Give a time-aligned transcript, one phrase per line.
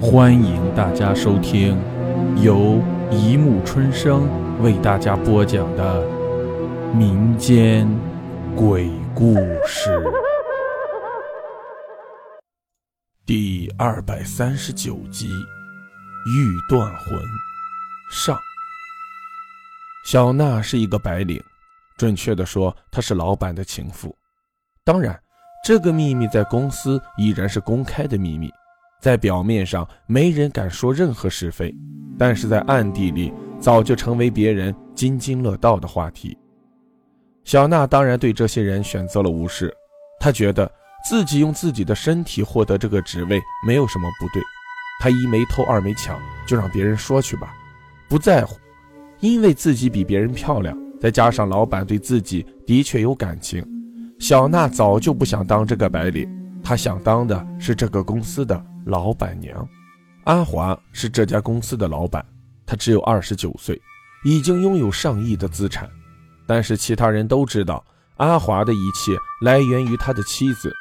[0.00, 1.76] 欢迎大家收听
[2.40, 4.28] 由一木春生
[4.62, 6.06] 为大家播讲的
[6.94, 7.88] 民间
[8.54, 9.34] 鬼故
[9.66, 10.00] 事
[13.26, 15.28] 第二百三十九集
[16.30, 17.18] 《欲断魂》
[18.08, 18.38] 上。
[20.04, 21.42] 小娜是一个白领，
[21.96, 24.16] 准确的说，她是老板的情妇。
[24.84, 25.20] 当然，
[25.64, 28.48] 这个秘密在公司依然是公开的秘密。
[29.00, 31.74] 在表面上，没人敢说任何是非，
[32.18, 36.36] 但是在暗地里，早就成为别人津津乐道的话题。
[37.44, 39.72] 小娜当然对这些人选择了无视，
[40.20, 40.70] 她觉得
[41.08, 44.42] 自己用自己的身体获得这个职位没有什么不对，
[45.00, 47.54] 她一没偷二没抢，就让别人说去吧，
[48.08, 48.56] 不在乎，
[49.20, 53.64] 因为自己比别人漂亮，再加上老板对自己的确有感情，
[54.18, 56.28] 小娜早就不想当这个白领，
[56.62, 58.62] 她想当的是这个公司的。
[58.88, 59.68] 老板娘
[60.24, 62.24] 阿华是这家公司的老板，
[62.64, 63.78] 他只有二十九岁，
[64.24, 65.88] 已经拥有上亿的资产。
[66.46, 67.84] 但是其他人都知道，
[68.16, 69.12] 阿华的一切
[69.42, 70.74] 来源于他的妻子。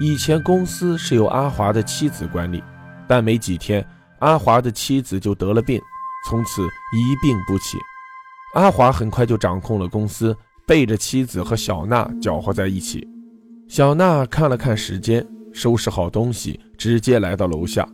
[0.00, 2.62] 以前公司是由阿华的妻子管理，
[3.08, 3.84] 但没几天，
[4.20, 5.80] 阿华的妻子就得了病，
[6.28, 7.76] 从此一病不起。
[8.54, 10.36] 阿华很快就掌控了公司，
[10.66, 13.06] 背着妻子和小娜搅和在一起。
[13.68, 15.26] 小娜看了看时间。
[15.52, 17.88] 收拾好东西，直接来到楼下，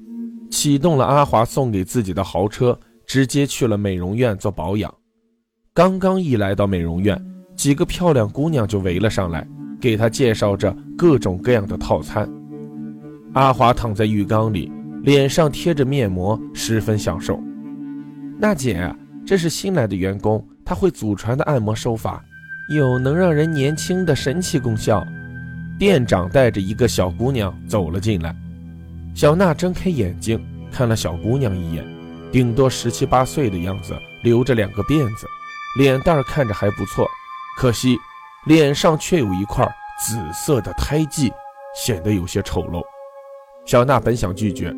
[0.51, 4.93] 启动了阿华送给自己的豪车，直接去了美容院做保养。
[5.75, 7.21] 刚刚一来到美容院，
[7.55, 9.47] 几个漂亮姑娘就围了上来，
[9.81, 12.29] 给他介绍着各种各样的套餐。
[13.35, 17.39] 阿华躺在浴缸里，脸上贴着面膜，十分享受。
[18.39, 18.95] 娜姐，
[19.27, 22.25] 这是新来的员工，他会祖传的按摩手法，
[22.75, 25.07] 有能让人年轻的神奇功效。
[25.79, 28.35] 店长带着一个小姑娘走了进来，
[29.15, 31.85] 小娜睁开眼睛看了小姑娘一眼，
[32.33, 35.27] 顶多十七八岁的样子，留着两个辫子，
[35.79, 37.07] 脸蛋看着还不错，
[37.59, 37.99] 可惜
[38.47, 39.67] 脸上却有一块
[40.03, 41.31] 紫色的胎记，
[41.75, 42.83] 显得有些丑陋。
[43.67, 44.75] 小娜本想拒绝，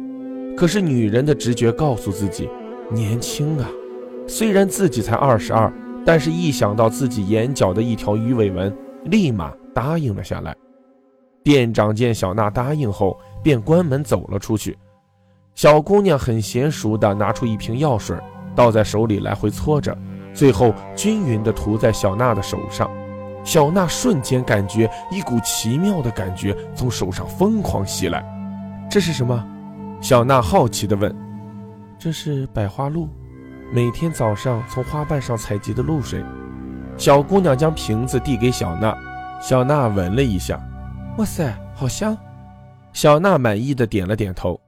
[0.56, 2.50] 可是女人的直觉告诉自己，
[2.90, 3.68] 年轻啊，
[4.26, 5.72] 虽然自己才二十二，
[6.04, 10.56] 但是一想到自己眼角的一条鱼尾纹，立马答应了下来。
[11.48, 14.76] 店长见小娜答应后，便关门走了出去。
[15.54, 18.14] 小姑娘很娴熟地拿出一瓶药水，
[18.54, 19.96] 倒在手里来回搓着，
[20.34, 22.90] 最后均匀地涂在小娜的手上。
[23.44, 28.22] 小娜瞬间感觉一股奇妙的感觉从手上疯狂袭来。
[28.90, 29.42] 这是什么？
[30.02, 31.10] 小娜好奇地问。
[31.98, 33.08] 这是百花露，
[33.72, 36.22] 每天早上从花瓣上采集的露水。
[36.98, 38.94] 小姑娘将瓶子递给小娜，
[39.40, 40.60] 小娜闻了一下。
[41.18, 42.16] 哇塞，好香！
[42.92, 44.58] 小娜满意的点了点头。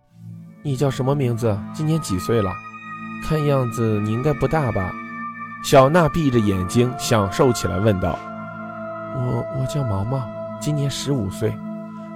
[0.65, 1.56] 你叫什么名字？
[1.72, 2.50] 今年几岁了？
[3.22, 4.93] 看样子你应该不大吧？
[5.62, 8.19] 小娜闭着眼睛享受起来，问道
[9.15, 10.28] ：“我我叫毛毛，
[10.61, 11.55] 今年十五岁。”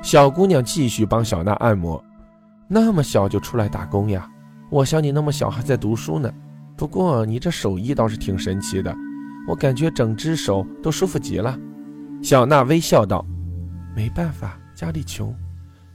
[0.02, 2.02] 小姑娘继续帮小娜按摩。
[2.66, 4.28] 那么小就出来打工呀？
[4.68, 6.28] 我想你那么小还在读书呢。
[6.76, 8.92] 不过你这手艺倒是挺神奇的，
[9.46, 11.56] 我感觉整只手都舒服极了。
[12.20, 13.24] 小娜微笑道。
[13.94, 15.34] 没办法，家里穷。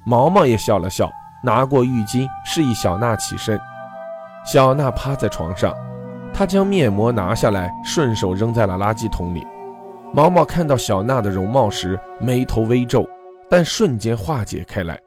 [0.05, 1.11] 毛毛也笑了笑，
[1.43, 3.59] 拿过浴巾示意小娜起身。
[4.45, 5.73] 小娜趴在床上，
[6.33, 9.45] 她将面膜拿下来，顺手扔在了垃圾桶里。
[10.13, 13.07] 毛毛看到小娜的容貌时，眉头微皱，
[13.49, 14.97] 但瞬间化解开来。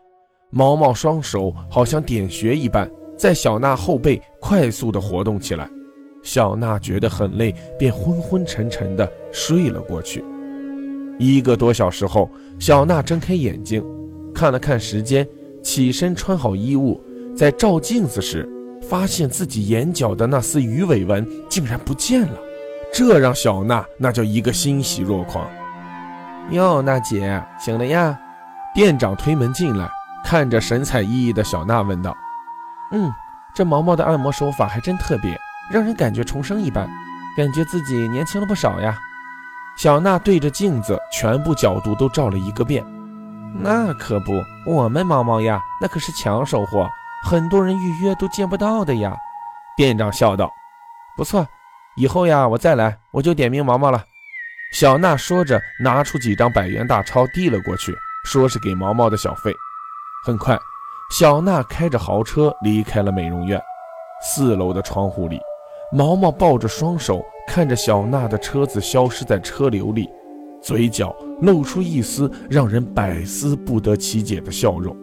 [0.51, 5.69] 毛毛双手好像点穴一般，在小娜后背快速地活动起来。
[6.23, 10.23] 小娜觉得很累，便昏昏沉沉地睡了过去。
[11.19, 13.85] 一个多小时后，小娜睁开眼睛，
[14.35, 15.27] 看了看时间，
[15.63, 17.01] 起身穿好衣物，
[17.37, 18.49] 在照镜子时，
[18.83, 22.39] 发现自己眼角的那丝鱼尾纹竟然不见了，
[22.93, 25.49] 这让小娜那叫一个欣喜若狂。
[26.51, 28.19] 哟，娜姐醒了呀？
[28.75, 29.89] 店长推门进来，
[30.25, 32.17] 看着神采奕奕的小娜问道
[32.91, 33.13] ：“嗯，
[33.55, 35.39] 这毛毛的按摩手法还真特别，
[35.71, 36.89] 让人感觉重生一般，
[37.37, 38.99] 感觉自己年轻了不少呀。”
[39.77, 42.85] 小娜对着镜子，全部角度都照了一个遍。
[43.55, 44.33] 那可不，
[44.67, 46.89] 我们毛毛呀，那可是抢手货，
[47.25, 49.17] 很多人预约都见不到的呀。
[49.77, 50.51] 店长笑道
[51.17, 51.47] ：“不错，
[51.97, 54.03] 以后呀，我再来，我就点名毛毛了。”
[54.73, 59.53] 小娜说着，拿出几张百元大钞递了过去，说是给毛毛的小费。
[60.25, 60.59] 很快，
[61.11, 63.61] 小娜开着豪车离开了美容院。
[64.23, 65.41] 四楼的窗户里，
[65.91, 67.23] 毛毛抱着双手。
[67.47, 70.09] 看着小娜的车子消失在车流里，
[70.61, 74.97] 嘴角露出一丝让人百思不得其解的笑容。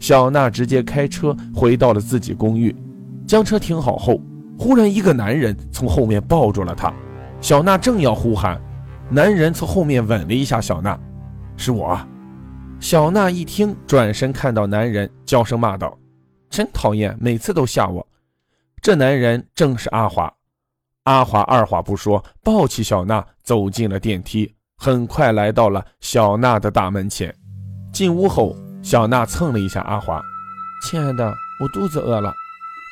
[0.00, 2.74] 小娜直接开车回到了自己公寓，
[3.26, 4.20] 将车停好后，
[4.58, 6.92] 忽然一个男人从后面抱住了她。
[7.40, 8.60] 小娜正要呼喊，
[9.10, 10.98] 男人从后面吻了一下小娜
[11.56, 11.98] ：“是我。”
[12.80, 15.96] 小娜一听，转身看到男人，娇声骂道
[16.50, 18.06] ：“真讨厌，每次都吓我。”
[18.82, 20.32] 这男人正是阿华。
[21.06, 27.32] 阿华二话不说，抱起小娜走进了电梯，很快来到了小娜的大门前。
[27.92, 30.20] 进屋后，小娜蹭了一下阿华
[30.82, 31.32] ：“亲爱的，
[31.62, 32.32] 我肚子饿了。”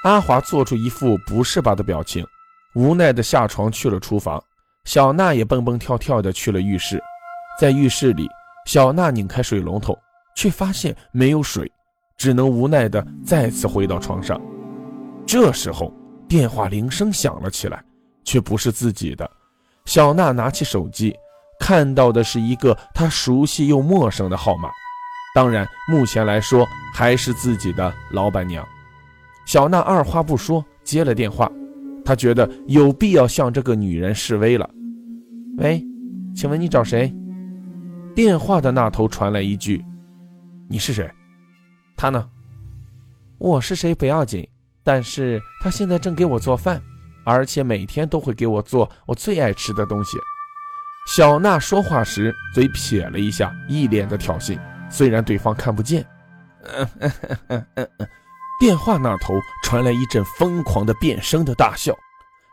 [0.05, 2.25] 阿华做出一副不是吧的表情，
[2.77, 4.41] 无奈的下床去了厨房。
[4.85, 7.03] 小娜也蹦蹦跳跳的去了浴室，
[7.59, 8.29] 在浴室里。
[8.67, 9.99] 小娜拧开水龙头，
[10.37, 11.71] 却发现没有水，
[12.17, 14.41] 只能无奈的再次回到床上。
[15.27, 15.93] 这时候，
[16.29, 17.85] 电话铃声响了起来，
[18.25, 19.31] 却不是自己的。
[19.85, 21.15] 小娜拿起手机，
[21.61, 24.71] 看到的是一个她熟悉又陌生的号码。
[25.35, 28.67] 当然，目前来说还是自己的老板娘。
[29.47, 31.51] 小娜二话不说接了电话，
[32.05, 34.69] 她觉得有必要向这个女人示威了。
[35.59, 35.85] 喂，
[36.35, 37.15] 请问你找谁？
[38.15, 39.85] 电话的那头传来一句
[40.71, 41.11] ：“你是谁？
[41.97, 42.29] 他呢？
[43.39, 44.49] 我是谁不要紧，
[44.85, 46.81] 但是他现在正给我做饭，
[47.25, 50.19] 而且每天都会给我做我最爱吃的东西。”
[51.07, 56.07] 小娜说话时嘴撇了一下，一脸的挑衅，虽然对方看不见。
[58.59, 61.95] 电话那头传来一阵疯狂的变声的大笑，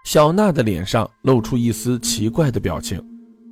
[0.03, 3.01] 小娜的脸上露出一丝奇怪的表情。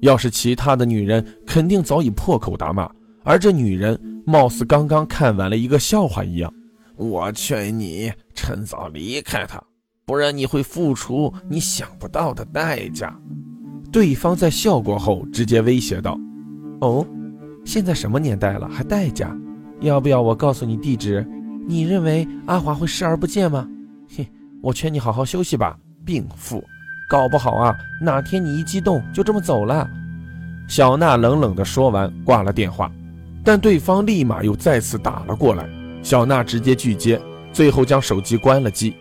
[0.01, 2.89] 要是其他的女人，肯定早已破口大骂，
[3.23, 6.53] 而这女人貌似刚刚看完了一个笑话一样。
[6.97, 9.61] 我劝你趁早离开他，
[10.09, 13.15] 不然你会付出你想不到的代价。
[13.91, 16.17] 对方在笑过后直接威胁道
[16.81, 17.05] ：“哦，
[17.63, 19.31] 现在什么年代了，还代价？
[19.81, 21.23] 要不要我告诉你地址？
[21.67, 23.67] 你认为阿华会视而不见吗？
[24.17, 24.27] 嘿，
[24.63, 26.59] 我劝你好好休息吧，病妇。”
[27.07, 29.87] 搞不好啊，哪天你一激动就这么走了。
[30.67, 32.91] 小娜冷冷地说完，挂了电话。
[33.43, 35.69] 但对方立马又再次打了过来，
[36.01, 37.21] 小娜直接拒接，
[37.53, 38.95] 最后将手机关了机。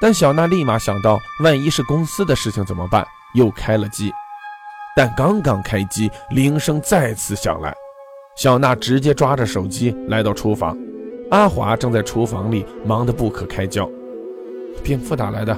[0.00, 3.06] 但小娜立马想到，万一是公司的事情怎么办？
[3.34, 4.12] 又开了机。
[4.96, 7.74] 但刚刚开机，铃声再次响来，
[8.36, 10.76] 小娜直接抓着手机来到厨房，
[11.30, 13.88] 阿华正在厨房里忙得不可开交。
[14.82, 15.56] 蝙蝠打来的。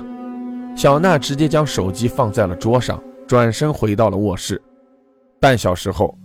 [0.76, 4.60] 小娜直接将手机放在了桌上，转身回到了卧室。
[5.40, 6.16] 半小时后，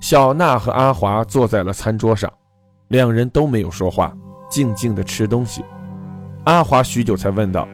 [0.00, 2.32] 小娜和阿华坐在了餐桌上，
[2.88, 4.12] 两人都没有说话，
[4.50, 5.64] 静静的吃东西。
[6.44, 7.68] 阿华许久才问道：“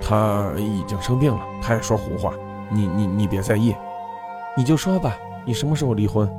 [0.00, 2.32] 他已经生病了，他也说胡话，
[2.70, 3.74] 你你你别在意，
[4.56, 6.30] 你就说吧，你什么时候离婚？”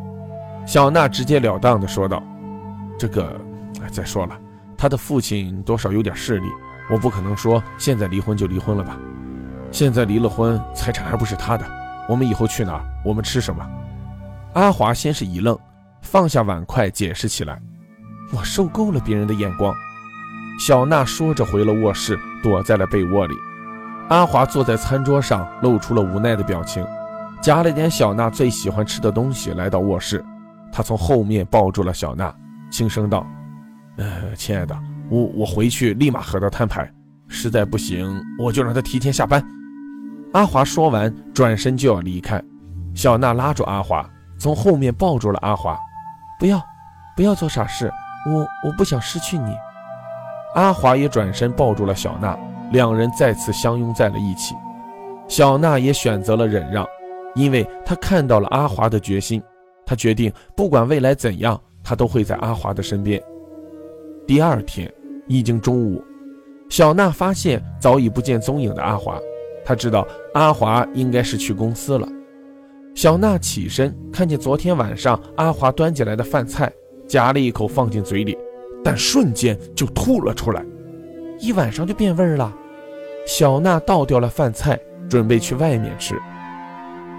[0.65, 2.23] 小娜直截了当的说道
[2.97, 3.39] ：“这个，
[3.91, 4.37] 再说了，
[4.77, 6.47] 他的父亲多少有点势力，
[6.89, 8.97] 我不可能说现在离婚就离婚了吧。”
[9.69, 11.65] 现在离了婚，财产还不是他的。
[12.07, 12.85] 我们以后去哪儿？
[13.03, 13.69] 我们吃什么？
[14.53, 15.57] 阿华先是一愣，
[16.01, 17.61] 放下碗筷，解释起来
[18.33, 19.75] ：“我受够了别人的眼光。”
[20.57, 23.36] 小娜说着回了卧室，躲在了被窝里。
[24.09, 26.86] 阿华坐在餐桌上，露出了无奈的表情，
[27.42, 30.24] 夹了点小娜最喜欢吃的东西，来到卧室。
[30.71, 32.33] 他从后面抱住了小娜，
[32.71, 33.25] 轻声道
[33.98, 34.75] ：“呃，亲爱的，
[35.09, 36.92] 我我回去立马和他摊牌，
[37.27, 39.43] 实在不行，我就让他提前下班。”
[40.34, 42.41] 阿华说完，转身就要离开，
[42.96, 44.08] 小娜拉住阿华，
[44.39, 45.77] 从后面抱住了阿华。
[46.39, 46.60] 不要，
[47.15, 47.91] 不要做傻事，
[48.27, 49.55] 我我不想失去你。
[50.57, 52.35] 阿华也转身抱住了小娜，
[52.71, 54.55] 两人再次相拥在了一起。
[55.27, 56.83] 小娜也选择了忍让，
[57.35, 59.39] 因为她看到了阿华的决心，
[59.85, 63.21] 她决定不管未来怎样，她都会在阿华的身边。
[64.25, 64.91] 第二天
[65.27, 66.03] 已经中午，
[66.69, 69.19] 小娜发现早已不见踪影的阿华。
[69.63, 72.09] 她知道阿华应该是去公司了。
[72.95, 76.71] 小娜起身，看见昨天晚上阿华端进来的饭菜，
[77.07, 78.35] 夹了一口放进嘴里，
[78.88, 80.63] 但瞬间就吐了出来，
[81.41, 82.53] 一晚上就变味了。
[83.27, 84.79] 小娜倒掉了饭菜，
[85.10, 86.17] 准备去外面吃。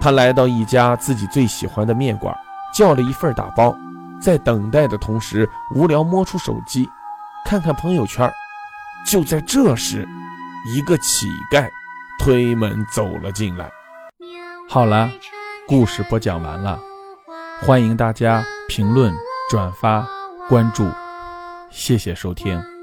[0.01, 2.35] 她来到一家自己最喜欢的面馆，
[2.73, 3.77] 叫了一份打包，
[4.19, 6.89] 在等待的同时，无聊摸出手机，
[7.45, 8.27] 看看朋友圈。
[9.05, 10.07] 就在这时，
[10.73, 11.69] 一个乞丐。
[12.19, 13.69] 推门走了进来。
[14.67, 15.07] 好了，
[15.67, 16.79] 故事播讲完了，
[17.61, 19.13] 欢迎大家评论、
[19.51, 20.05] 转发、
[20.49, 20.89] 关注，
[21.69, 22.78] 谢谢收听。